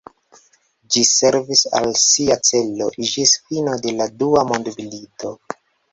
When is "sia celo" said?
2.03-2.89